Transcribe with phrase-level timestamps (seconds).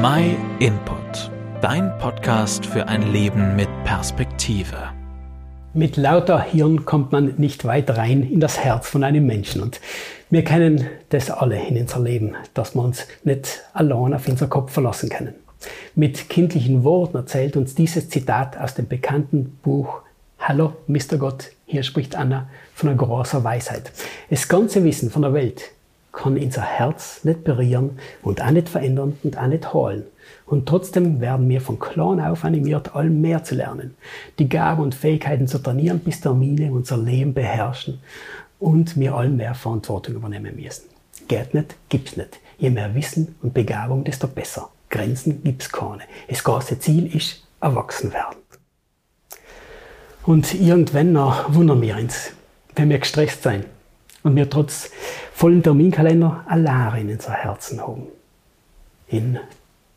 [0.00, 1.28] My Input,
[1.60, 4.76] dein Podcast für ein Leben mit Perspektive.
[5.74, 9.60] Mit lauter Hirn kommt man nicht weit rein in das Herz von einem Menschen.
[9.60, 9.80] Und
[10.30, 14.70] wir kennen das alle in unser Leben, dass wir uns nicht allein auf unser Kopf
[14.70, 15.34] verlassen können.
[15.96, 20.02] Mit kindlichen Worten erzählt uns dieses Zitat aus dem bekannten Buch
[20.38, 21.16] Hallo, Mr.
[21.18, 23.90] Gott, hier spricht Anna von einer großen Weisheit.
[24.30, 25.72] Das ganze Wissen von der Welt
[26.18, 30.02] kann unser Herz nicht berühren und auch nicht verändern und auch nicht holen.
[30.46, 33.94] Und trotzdem werden wir von klein auf animiert, allem mehr zu lernen,
[34.40, 38.00] die Gaben und Fähigkeiten zu trainieren, bis Termine unser Leben beherrschen
[38.58, 40.86] und wir allen mehr Verantwortung übernehmen müssen.
[41.28, 42.40] Geht nicht, gibt's nicht.
[42.58, 44.70] Je mehr Wissen und Begabung, desto besser.
[44.90, 46.02] Grenzen gibt's keine.
[46.28, 48.38] Das große Ziel ist erwachsen werden.
[50.24, 52.32] Und irgendwann noch wundern wir uns,
[52.74, 53.64] wenn wir gestresst sein
[54.24, 54.90] und wir trotz
[55.38, 58.08] vollen Terminkalender allein in unser Herzen haben.
[59.06, 59.38] In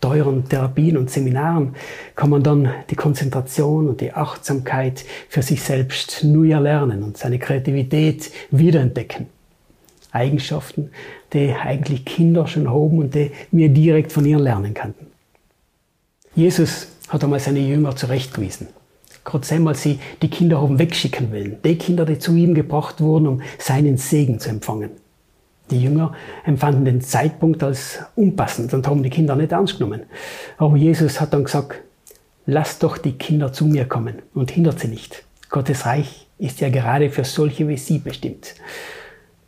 [0.00, 1.74] teuren Therapien und Seminaren
[2.14, 7.40] kann man dann die Konzentration und die Achtsamkeit für sich selbst neu erlernen und seine
[7.40, 9.26] Kreativität wiederentdecken.
[10.12, 10.92] Eigenschaften,
[11.32, 15.08] die eigentlich Kinder schon haben und die wir direkt von ihnen lernen könnten.
[16.36, 18.68] Jesus hat einmal seine Jünger zurechtgewiesen.
[19.24, 21.56] Gerade einmal sie die Kinder haben wegschicken wollen.
[21.64, 24.90] Die Kinder, die zu ihm gebracht wurden, um seinen Segen zu empfangen.
[25.70, 26.12] Die Jünger
[26.44, 30.02] empfanden den Zeitpunkt als unpassend und haben die Kinder nicht ernst genommen.
[30.58, 31.80] Aber Jesus hat dann gesagt,
[32.46, 35.24] lasst doch die Kinder zu mir kommen und hindert sie nicht.
[35.48, 38.54] Gottes Reich ist ja gerade für solche wie sie bestimmt.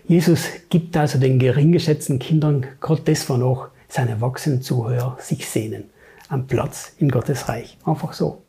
[0.08, 5.84] Jesus gibt also den gering geschätzten Kindern gerade das, wonach seine erwachsenen Zuhörer sich sehnen.
[6.28, 7.76] Am Platz in Gottes Reich.
[7.84, 8.42] Einfach so.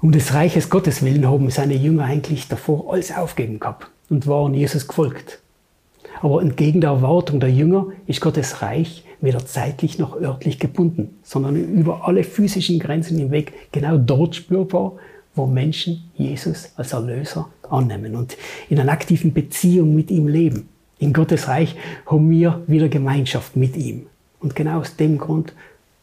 [0.00, 4.54] Um des Reiches Gottes willen haben seine Jünger eigentlich davor alles aufgeben gehabt und waren
[4.54, 5.40] Jesus gefolgt.
[6.20, 11.56] Aber entgegen der Erwartung der Jünger ist Gottes Reich weder zeitlich noch örtlich gebunden, sondern
[11.56, 14.92] über alle physischen Grenzen hinweg genau dort spürbar,
[15.34, 18.36] wo Menschen Jesus als Erlöser annehmen und
[18.68, 20.68] in einer aktiven Beziehung mit ihm leben.
[20.98, 21.76] In Gottes Reich
[22.06, 24.06] haben wir wieder Gemeinschaft mit ihm.
[24.40, 25.52] Und genau aus dem Grund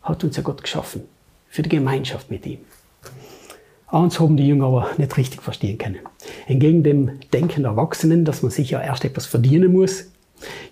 [0.04, 1.04] hat uns ja Gott geschaffen.
[1.50, 2.60] Für die Gemeinschaft mit ihm.
[3.88, 6.00] Eins haben die Jünger aber nicht richtig verstehen können.
[6.48, 10.06] Entgegen dem Denken der Erwachsenen, dass man sich ja erst etwas verdienen muss,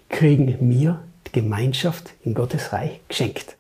[0.09, 3.55] kriegen wir die Gemeinschaft in Gottes Reich geschenkt.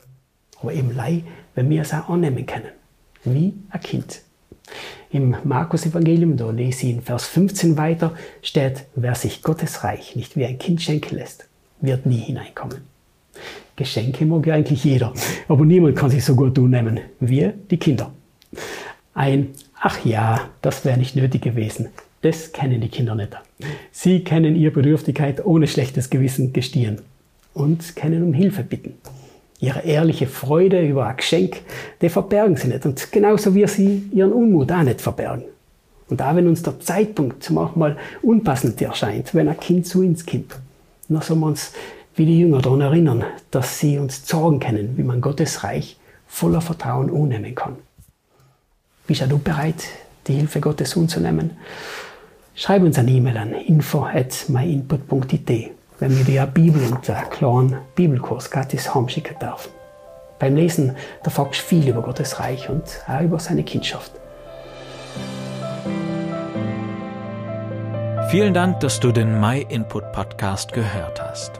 [0.61, 1.23] Aber eben lei,
[1.55, 2.69] wenn wir es auch annehmen können.
[3.23, 4.21] Wie ein Kind.
[5.11, 10.37] Im Markus-Evangelium, da lese ich in Vers 15 weiter, steht, wer sich Gottes Reich nicht
[10.37, 11.47] wie ein Kind schenken lässt,
[11.81, 12.77] wird nie hineinkommen.
[13.75, 15.13] Geschenke mag ja eigentlich jeder,
[15.47, 18.13] aber niemand kann sich so gut nehmen wie die Kinder.
[19.13, 19.49] Ein
[19.83, 21.89] Ach ja, das wäre nicht nötig gewesen.
[22.21, 23.35] Das kennen die Kinder nicht.
[23.91, 27.01] Sie kennen ihre Bedürftigkeit ohne schlechtes Gewissen gestehen
[27.55, 28.93] und können um Hilfe bitten.
[29.59, 31.61] Ihre ehrliche Freude über ein Geschenk,
[31.99, 32.85] die verbergen sie nicht.
[32.85, 35.45] Und genauso wie sie ihren Unmut auch nicht verbergen.
[36.09, 40.59] Und auch wenn uns der Zeitpunkt manchmal unpassend erscheint, wenn ein Kind zu uns kommt,
[41.09, 41.73] dann sollen wir uns
[42.15, 45.97] wie die Jünger daran erinnern, dass sie uns sorgen können, wie man Gottes Reich
[46.27, 47.77] voller Vertrauen annehmen kann.
[49.07, 49.83] Bist du bereit,
[50.27, 51.57] die Hilfe Gottes anzunehmen?
[52.53, 55.49] Schreib uns eine E-Mail an info.myinput.it,
[55.99, 59.71] wenn wir dir eine Bibel und einen kleinen Bibelkurs gratis heimschicken dürfen.
[60.39, 64.11] Beim Lesen erfährst du viel über Gottes Reich und auch über seine Kindschaft.
[68.29, 71.59] Vielen Dank, dass du den MyInput Podcast gehört hast.